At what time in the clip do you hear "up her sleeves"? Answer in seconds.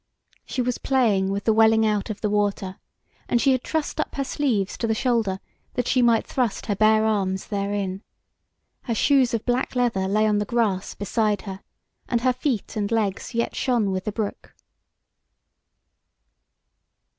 3.99-4.75